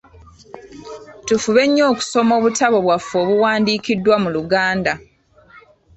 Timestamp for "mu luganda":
4.23-4.93